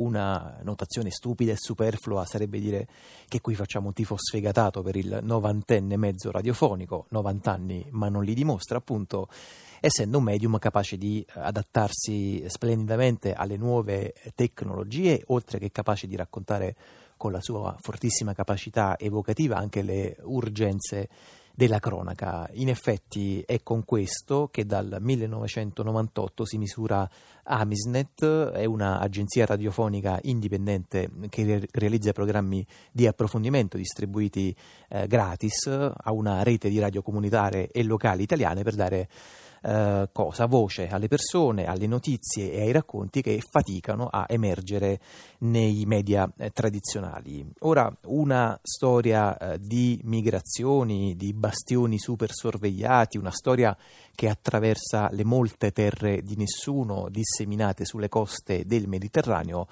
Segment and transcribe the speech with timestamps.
[0.00, 2.86] una notazione stupida e superflua sarebbe dire
[3.28, 8.24] che qui facciamo un tifo sfegatato per il novantenne mezzo radiofonico, 90 anni ma non
[8.24, 9.28] li dimostra appunto,
[9.80, 16.76] essendo un medium capace di adattarsi splendidamente alle nuove tecnologie, oltre che capace di raccontare
[17.16, 21.08] con la sua fortissima capacità evocativa anche le urgenze
[21.60, 22.48] della cronaca.
[22.54, 27.06] In effetti è con questo che dal 1998 si misura
[27.42, 34.56] Amisnet, è un'agenzia radiofonica indipendente che realizza programmi di approfondimento distribuiti
[34.88, 39.08] eh, gratis a una rete di radio comunitarie e locali italiane per dare
[39.62, 40.46] eh, cosa?
[40.46, 45.00] Voce alle persone, alle notizie e ai racconti che faticano a emergere
[45.40, 47.46] nei media eh, tradizionali.
[47.60, 53.76] Ora, una storia eh, di migrazioni, di bastioni super sorvegliati, una storia
[54.14, 59.66] che attraversa le molte terre di nessuno disseminate sulle coste del Mediterraneo,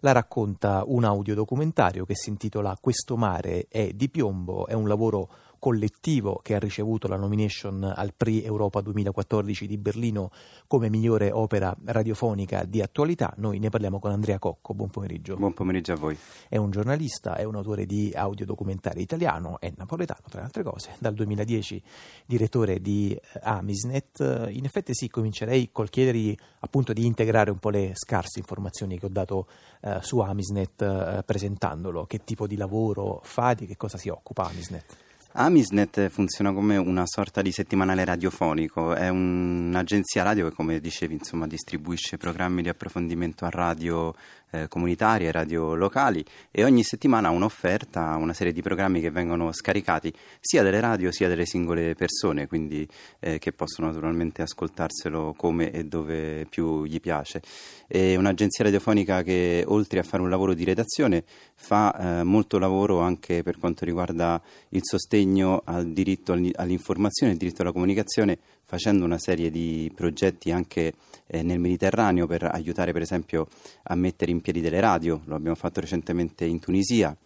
[0.00, 5.28] la racconta un audiodocumentario che si intitola Questo mare è di piombo, è un lavoro
[5.62, 10.32] collettivo che ha ricevuto la nomination al Prix Europa 2014 di Berlino
[10.66, 13.32] come migliore opera radiofonica di attualità.
[13.36, 14.74] Noi ne parliamo con Andrea Cocco.
[14.74, 15.36] Buon pomeriggio.
[15.36, 16.18] Buon pomeriggio a voi.
[16.48, 20.96] È un giornalista, è un autore di audiodocumentari italiano, è napoletano tra le altre cose.
[20.98, 21.80] Dal 2010
[22.26, 24.48] direttore di eh, Amisnet.
[24.50, 29.06] In effetti sì, comincerei col chiedergli appunto di integrare un po' le scarse informazioni che
[29.06, 29.46] ho dato
[29.82, 32.04] eh, su Amisnet eh, presentandolo.
[32.06, 35.10] Che tipo di lavoro fa, di che cosa si occupa Amisnet?
[35.34, 41.46] Amisnet funziona come una sorta di settimanale radiofonico, è un'agenzia radio che come dicevi insomma,
[41.46, 44.14] distribuisce programmi di approfondimento a radio
[44.50, 49.50] eh, comunitarie, radio locali e ogni settimana ha un'offerta, una serie di programmi che vengono
[49.52, 52.86] scaricati sia dalle radio sia dalle singole persone, quindi
[53.20, 57.40] eh, che possono naturalmente ascoltarselo come e dove più gli piace.
[57.86, 61.24] È un'agenzia radiofonica che oltre a fare un lavoro di redazione
[61.62, 67.62] fa eh, molto lavoro anche per quanto riguarda il sostegno al diritto all'informazione, al diritto
[67.62, 70.92] alla comunicazione facendo una serie di progetti anche
[71.26, 73.46] eh, nel Mediterraneo per aiutare per esempio
[73.84, 77.16] a mettere in piedi delle radio, lo abbiamo fatto recentemente in Tunisia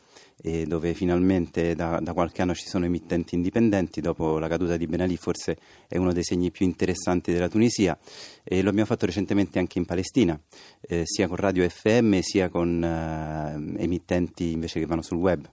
[0.43, 4.87] eh, dove finalmente da, da, qualche anno ci sono emittenti indipendenti dopo la caduta di
[4.87, 5.57] Ben Ali forse
[5.89, 7.99] è uno dei segni più interessanti della Tunisia
[8.45, 10.39] e lo abbiamo fatto recentemente anche in Palestina
[10.83, 15.49] eh, sia con radio FM sia con eh, emittenti invece che vanno sul web.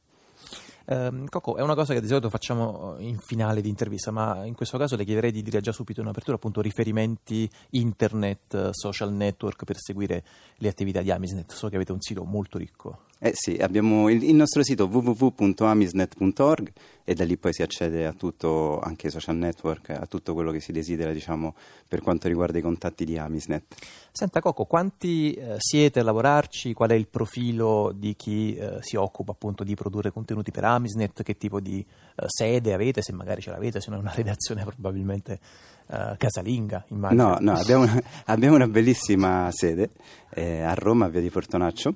[0.86, 4.54] Um, Coco, è una cosa che di solito facciamo in finale di intervista, ma in
[4.54, 9.64] questo caso le chiederei di dire già subito in apertura appunto riferimenti internet, social network
[9.64, 10.24] per seguire
[10.58, 11.54] le attività di Amisnet.
[11.54, 13.04] So che avete un sito molto ricco.
[13.18, 16.72] Eh sì, abbiamo il, il nostro sito www.amisnet.org
[17.04, 20.52] e da lì poi si accede a tutto, anche ai social network, a tutto quello
[20.52, 21.56] che si desidera, diciamo,
[21.88, 23.76] per quanto riguarda i contatti di Amisnet.
[24.12, 26.74] Senta Coco, quanti eh, siete a lavorarci?
[26.74, 31.24] Qual è il profilo di chi eh, si occupa appunto di produrre contenuti per Amisnet?
[31.24, 33.02] Che tipo di eh, sede avete?
[33.02, 35.40] Se magari ce l'avete, se non è una redazione probabilmente
[35.88, 37.30] eh, casalinga, immagino.
[37.30, 37.86] No, no, abbiamo
[38.26, 39.92] abbiamo una bellissima sede
[40.34, 41.96] eh, a Roma, via di Portonaccio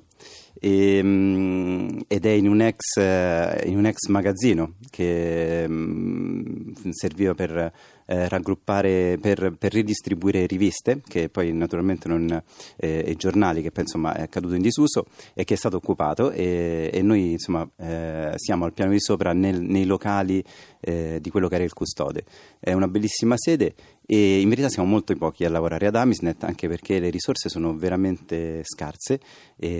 [0.60, 7.34] e, um, ed è in un, ex, uh, in un ex magazzino che um, serviva
[7.34, 7.72] per
[8.10, 12.42] eh, raggruppare, per, per, ridistribuire riviste, che poi naturalmente non,
[12.76, 15.04] eh, e giornali, che poi è caduto in disuso
[15.34, 19.34] e che è stato occupato e, e noi insomma eh, siamo al piano di sopra
[19.34, 20.42] nel, nei locali
[20.80, 22.24] eh, di quello che era il custode.
[22.58, 23.74] È una bellissima sede
[24.10, 27.76] e in verità siamo molto pochi a lavorare ad Amisnet anche perché le risorse sono
[27.76, 29.20] veramente scarse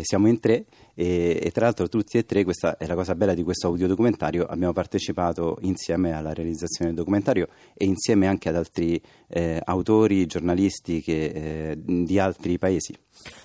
[0.03, 0.67] siamo in tre
[1.01, 4.45] e, e, tra l'altro tutti e tre, questa è la cosa bella di questo audiodocumentario,
[4.47, 11.01] abbiamo partecipato insieme alla realizzazione del documentario e insieme anche ad altri eh, autori, giornalisti
[11.01, 12.97] che, eh, di altri paesi.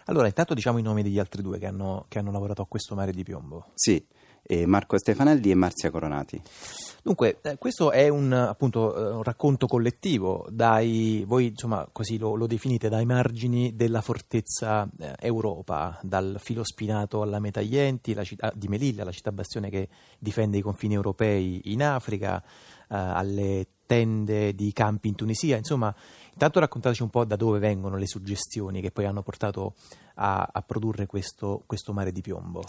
[0.06, 2.96] Allora, intanto diciamo i nomi degli altri due che hanno, che hanno lavorato a questo
[2.96, 3.68] mare di piombo.
[3.76, 4.04] Sì,
[4.66, 6.42] Marco Stefanelli e Marzia Coronati.
[7.04, 12.36] Dunque, eh, questo è un, appunto, eh, un, racconto collettivo, dai, voi insomma così lo,
[12.36, 18.70] lo definite, dai margini della fortezza eh, Europa, dal filo spinato alla Metaglienti città, di
[18.70, 24.72] Melilla, la città bastione che difende i confini europei in Africa, eh, alle tende di
[24.72, 25.94] campi in Tunisia, insomma,
[26.32, 29.74] intanto raccontateci un po' da dove vengono le suggestioni che poi hanno portato
[30.16, 32.64] a, a produrre questo, questo mare di piombo.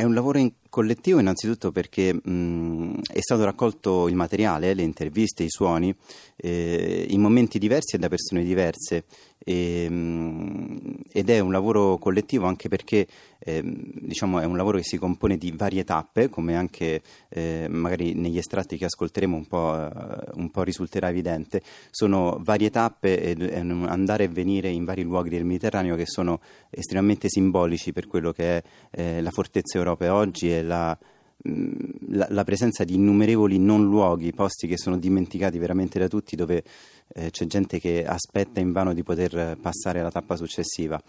[0.00, 5.42] È un lavoro in, collettivo innanzitutto perché mh, è stato raccolto il materiale, le interviste,
[5.42, 5.94] i suoni
[6.36, 9.04] eh, in momenti diversi e da persone diverse.
[9.38, 13.06] E, mh, ed è un lavoro collettivo anche perché
[13.38, 18.14] eh, diciamo è un lavoro che si compone di varie tappe come anche eh, magari
[18.14, 19.88] negli estratti che ascolteremo un po',
[20.34, 21.62] un po', risulterà evidente.
[21.90, 26.40] Sono varie tappe e, e andare e venire in vari luoghi del Mediterraneo che sono
[26.70, 30.96] estremamente simbolici per quello che è eh, la fortezza Europa oggi e la
[31.42, 36.62] la, la, presenza di innumerevoli non luoghi, posti che sono dimenticati veramente da tutti, dove
[37.14, 41.00] eh, c'è gente che aspetta invano di poter passare alla tappa successiva.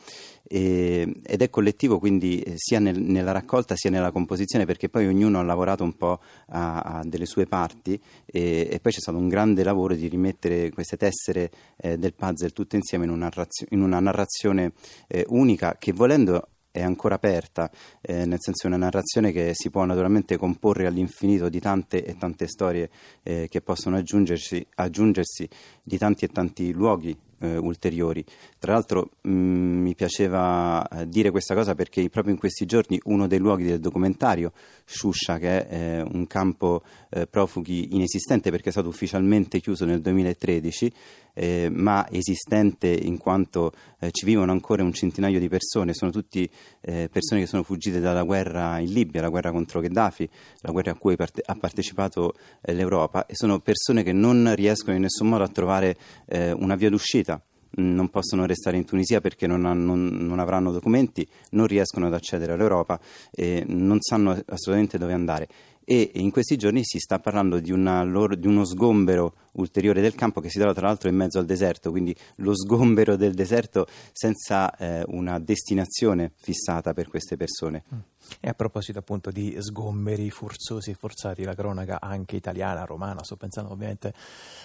[0.44, 5.08] E, ed è collettivo quindi eh, sia nel, nella raccolta sia nella composizione, perché poi
[5.08, 9.18] ognuno ha lavorato un po' a, a delle sue parti e, e, poi c'è stato
[9.18, 13.30] un grande lavoro di rimettere queste tessere eh, del puzzle tutte insieme in una,
[13.70, 14.72] in una narrazione
[15.08, 17.70] eh, unica che volendo è ancora aperta,
[18.02, 22.48] eh, nel senso una narrazione che si può naturalmente comporre all'infinito di tante e tante
[22.48, 22.90] storie
[23.24, 25.48] eh, che possono aggiungersi, aggiungersi
[25.84, 28.24] di tanti e tanti luoghi eh, ulteriori.
[28.60, 33.00] Tra l'altro mh, mm, mi piaceva eh, dire questa cosa perché proprio in questi giorni
[33.06, 34.52] uno dei luoghi del documentario,
[34.86, 40.02] Shusha, che è eh, un campo eh, profughi inesistente perché è stato ufficialmente chiuso nel
[40.02, 40.94] 2013,
[41.34, 46.50] eh, ma esistente in quanto eh, ci vivono ancora un centinaio di persone, sono tutti
[46.82, 50.28] persone che sono fuggite dalla guerra in Libia, la guerra contro Gheddafi,
[50.62, 55.04] la guerra a cui parte- ha partecipato l'Europa e sono persone che non riescono in
[55.04, 55.96] nessun modo a trovare
[56.28, 57.31] una via d'uscita
[57.76, 62.54] non possono restare in Tunisia perché non, non, non, avranno documenti, non riescono ad accedere
[62.54, 63.00] all'Europa
[63.32, 65.48] e non sanno assolutamente dove andare.
[65.84, 70.40] E in questi giorni si sta parlando di, loro, di uno sgombero ulteriore del campo
[70.40, 74.74] che si trova tra l'altro in mezzo al deserto, quindi lo sgombero del deserto senza
[74.78, 77.84] eh, una destinazione fissata per queste persone.
[77.94, 78.00] Mm.
[78.40, 83.36] E a proposito appunto di sgomberi forzosi e forzati, la cronaca anche italiana, romana, sto
[83.36, 84.14] pensando ovviamente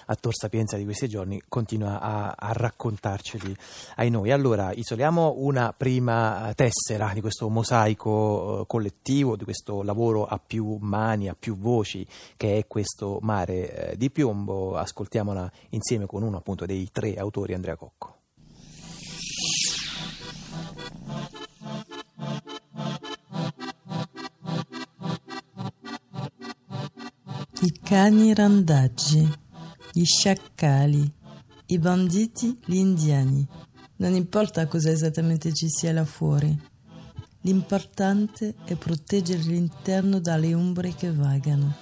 [0.06, 3.56] a Tor Sapienza di questi giorni, continua a, a raccontarceli
[3.96, 4.30] ai noi.
[4.30, 10.78] Allora, isoliamo una prima tessera di questo mosaico eh, collettivo, di questo lavoro a più
[10.80, 14.76] mani, a più voci, che è questo mare eh, di piombo.
[14.76, 18.15] Ascoltiamola insieme con uno appunto dei tre autori, Andrea Cocco.
[27.62, 29.26] I cani randaggi,
[29.93, 31.11] gli sciacalli,
[31.67, 33.47] i banditi, gli indiani.
[33.97, 36.55] Non importa cosa esattamente ci sia là fuori.
[37.41, 41.75] L'importante è proteggere l'interno dalle ombre che vagano,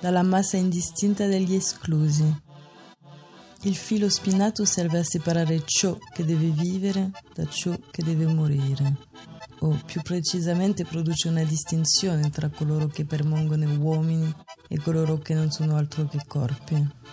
[0.00, 2.44] dalla massa indistinta degli esclusi.
[3.62, 8.96] Il filo spinato serve a separare ciò che deve vivere da ciò che deve morire
[9.60, 14.32] o più precisamente produce una distinzione tra coloro che permangono uomini
[14.68, 17.04] e coloro che non sono altro che corpi.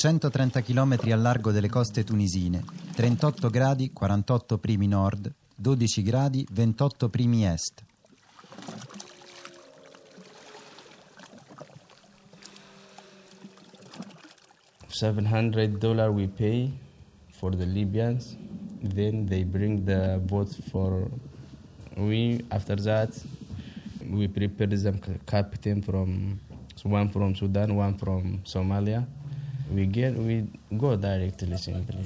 [0.00, 2.64] 130 km al largo delle coste tunisine,
[2.94, 7.84] 38 gradi 48 primi nord, 12 gradi 28 primi est.
[14.92, 16.70] Seven hundred dollar we pay
[17.32, 18.36] for the Libyans.
[18.82, 21.08] Then they bring the boat for
[21.96, 22.40] we.
[22.50, 23.10] After that,
[24.10, 26.40] we prepare them captain from
[26.82, 29.06] one from Sudan, one from Somalia.
[29.72, 30.46] We get we
[30.76, 32.04] go directly simply.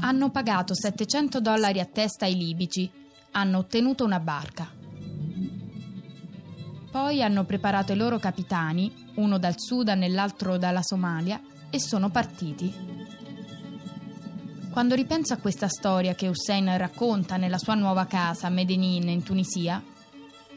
[0.00, 2.90] Hanno pagato 700 dollari a testa ai libici,
[3.32, 4.70] hanno ottenuto una barca.
[6.90, 12.10] Poi hanno preparato i loro capitani, uno dal Sudan e l'altro dalla Somalia, e sono
[12.10, 12.72] partiti.
[14.70, 19.22] Quando ripenso a questa storia che Hussein racconta nella sua nuova casa a Medellin in
[19.22, 19.82] Tunisia,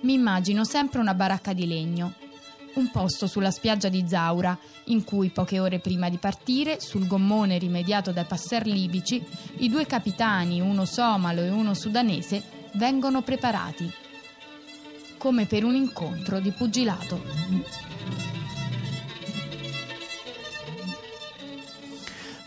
[0.02, 2.14] mi immagino sempre una baracca di legno,
[2.76, 7.58] un posto sulla spiaggia di Zaura, in cui poche ore prima di partire, sul gommone
[7.58, 9.26] rimediato dai passer libici,
[9.58, 12.44] i due capitani, uno somalo e uno sudanese,
[12.76, 13.92] vengono preparati,
[15.18, 17.66] come per un incontro di pugilato.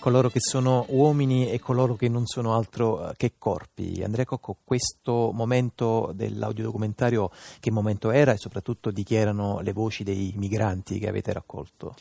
[0.09, 4.03] coloro che sono uomini e coloro che non sono altro eh, che corpi.
[4.03, 7.31] Andrea Cocco, questo momento dell'audiodocumentario
[7.61, 11.95] che momento era e soprattutto di chi erano le voci dei migranti che avete raccolto?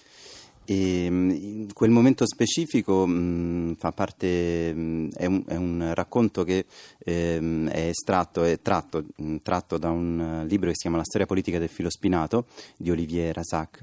[0.69, 6.43] E mm, in quel momento specifico mh, fa parte, mh, è, un, è, un, racconto
[6.43, 6.65] che
[6.97, 11.25] ehm, è estratto, è tratto, mh, tratto, da un libro che si chiama La storia
[11.25, 13.81] politica del filo spinato di Olivier Razac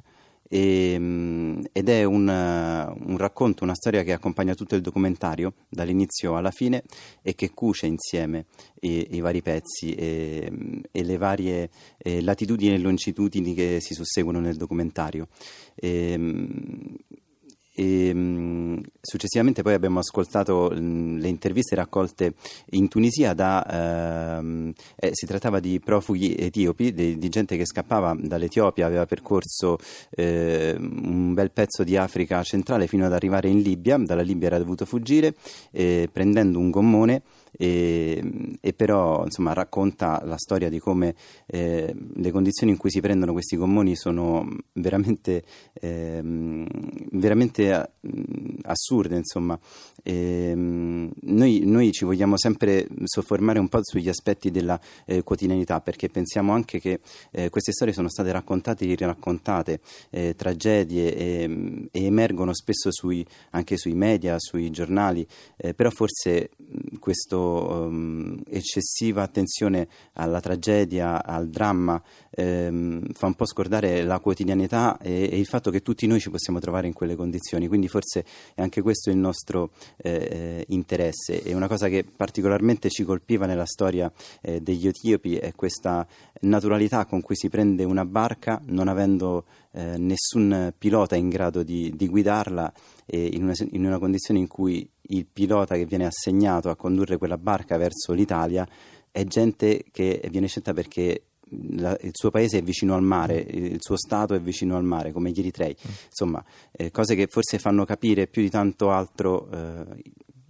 [0.49, 6.37] e, mm, ed è un, un, racconto, una storia che accompagna tutto il documentario dall'inizio
[6.37, 6.83] alla fine
[7.23, 8.47] e che cuce insieme
[8.81, 14.41] i, i vari pezzi e, e le varie eh, latitudini e longitudini che si susseguono
[14.41, 15.29] nel documentario.
[15.75, 16.95] E, mm,
[17.75, 22.35] e, mh, successivamente poi abbiamo ascoltato le interviste raccolte
[22.71, 28.17] in Tunisia da, ehm, eh, si trattava di profughi etiopi, di, di, gente che scappava
[28.19, 29.79] dall'Etiopia, aveva percorso
[30.11, 34.59] eh, un bel pezzo di Africa centrale fino ad arrivare in Libia, dalla Libia era
[34.59, 35.35] dovuto fuggire
[35.73, 37.23] eh, prendendo un gommone
[37.57, 41.15] e, e, però insomma, racconta la storia di come
[41.47, 45.45] eh, le condizioni in cui si prendono questi gommoni sono veramente,
[45.75, 46.21] eh,
[47.13, 47.93] veramente
[48.63, 49.17] assurde.
[49.17, 49.59] Insomma.
[50.03, 56.09] E, noi, noi, ci vogliamo sempre soffermare un po' sugli aspetti della eh, quotidianità perché
[56.09, 59.81] pensiamo anche che eh, queste storie sono state raccontate e riraccontate,
[60.11, 66.51] eh, tragedie e, e, emergono spesso sui, anche sui media, sui giornali, eh, però forse
[66.99, 74.99] questo um, eccessiva attenzione alla tragedia, al dramma, ehm, fa un po' scordare la quotidianità
[74.99, 77.69] e, e, il fatto che tutti noi ci possiamo trovare in quelle condizioni.
[77.69, 78.25] Quindi forse
[78.55, 81.43] è anche questo il nostro eh, eh interesse.
[81.43, 84.11] E una cosa che particolarmente ci colpiva nella storia
[84.41, 86.07] eh, degli etiopi è questa
[86.41, 91.93] naturalità con cui si prende una barca non avendo eh, nessun pilota in grado di,
[91.95, 92.73] di guidarla
[93.07, 97.39] in una, in una condizione in cui il pilota che viene assegnato a condurre quella
[97.39, 98.67] barca verso l'Italia
[99.11, 101.27] è gente che viene scelta perché
[101.77, 105.13] la, il suo paese è vicino al mare, il suo stato è vicino al mare,
[105.13, 105.77] come gli eritrei.
[106.07, 110.03] Insomma, eh, cose che forse fanno capire più di tanto altro eh,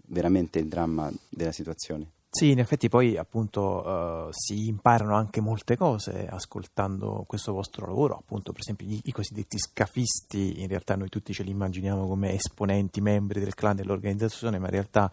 [0.07, 2.11] veramente il dramma della situazione.
[2.37, 8.17] Sì, in effetti poi appunto uh, si imparano anche molte cose ascoltando questo vostro lavoro,
[8.17, 12.33] appunto per esempio i, i, cosiddetti scafisti, in realtà noi tutti ce li immaginiamo come
[12.33, 15.13] esponenti, membri del clan dell'organizzazione, ma in realtà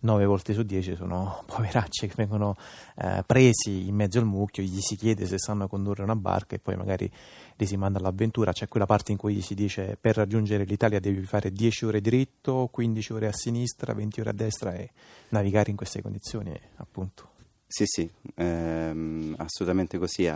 [0.00, 2.56] 9 volte su 10 sono poveracci che vengono
[2.96, 6.58] eh, presi in mezzo al mucchio, gli si chiede se sanno condurre una barca e
[6.58, 7.10] poi magari
[7.56, 8.52] li si manda all'avventura.
[8.52, 12.00] C'è quella parte in cui gli si dice per raggiungere l'Italia devi fare 10 ore
[12.00, 14.90] dritto, 15 ore a sinistra, 20 ore a destra e
[15.28, 17.28] navigare in queste condizioni, appunto.
[17.72, 20.34] Sì, sì, ehm, assolutamente così, è,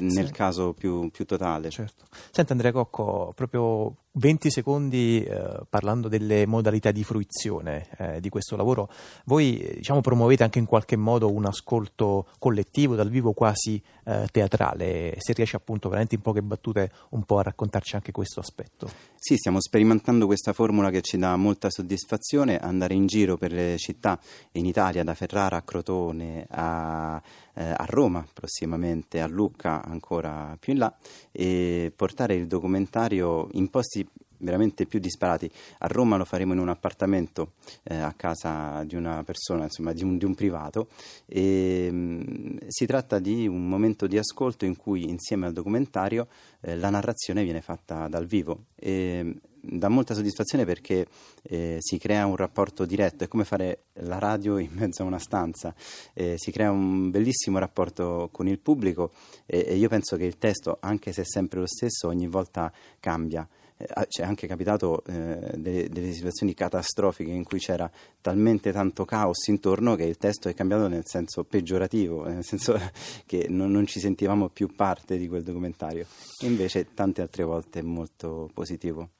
[0.00, 0.32] nel sì.
[0.32, 1.70] caso più, più, totale.
[1.70, 2.04] Certo.
[2.30, 8.54] Senta Andrea Cocco, proprio 20 secondi eh, parlando delle modalità di fruizione eh, di questo
[8.54, 8.88] lavoro,
[9.24, 15.16] voi diciamo, promuovete anche in qualche modo un ascolto collettivo dal vivo quasi eh, teatrale,
[15.18, 18.88] se riesce appunto veramente in poche battute un po' a raccontarci anche questo aspetto.
[19.16, 23.76] Sì, stiamo sperimentando questa formula che ci dà molta soddisfazione, andare in giro per le
[23.78, 24.20] città
[24.52, 27.20] in Italia, da Ferrara a Crotone a
[27.54, 30.94] eh, a Roma prossimamente, a Lucca ancora più in là
[31.30, 34.03] e portare il documentario in posti
[34.44, 35.50] veramente più disparati.
[35.78, 40.04] A Roma lo faremo in un appartamento eh, a casa di una persona, insomma di
[40.04, 40.88] un, di un privato
[41.26, 46.28] e mh, mm, si tratta di un momento di ascolto in cui insieme al documentario
[46.60, 48.66] eh, la narrazione viene fatta dal vivo.
[48.76, 49.34] E,
[49.64, 51.06] dà molta soddisfazione perché
[51.42, 55.18] eh, si crea un rapporto diretto, è come fare la radio in mezzo a una
[55.18, 55.74] stanza,
[56.12, 59.12] eh, si crea un bellissimo rapporto con il pubblico
[59.46, 62.72] e, e io penso che il testo, anche se è sempre lo stesso, ogni volta
[63.00, 63.46] cambia.
[63.76, 67.90] Eh, c'è anche capitato eh, delle, delle, situazioni catastrofiche in cui c'era
[68.20, 72.78] talmente tanto caos intorno che il testo è cambiato nel senso peggiorativo, nel senso
[73.26, 76.06] che non, non ci sentivamo più parte di quel documentario.
[76.42, 79.10] Invece tante altre volte è molto positivo.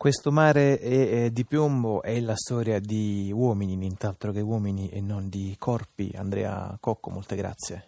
[0.00, 5.02] Questo mare è, è di piombo è la storia di uomini, nient'altro che uomini e
[5.02, 6.10] non di corpi.
[6.16, 7.84] Andrea Cocco, molte grazie.